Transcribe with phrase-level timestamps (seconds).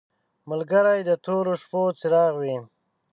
[0.49, 2.57] ملګری د تورو شپو څراغ وي.